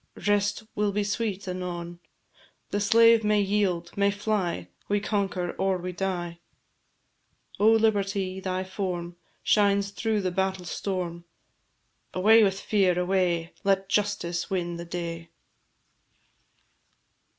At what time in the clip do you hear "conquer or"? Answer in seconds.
4.99-5.77